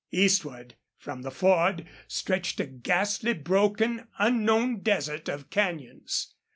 [0.09, 6.33] Eastward from the Ford stretched a ghastly, broken, unknown desert of canyons.